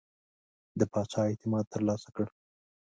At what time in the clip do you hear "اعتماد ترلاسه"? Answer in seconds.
1.29-2.09